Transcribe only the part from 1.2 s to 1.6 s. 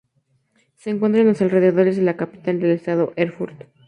en los